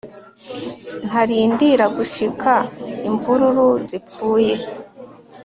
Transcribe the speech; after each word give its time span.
ntarindira 1.07 1.85
gushika 1.95 2.53
imvururu 3.07 3.67
zipfuye 3.87 4.53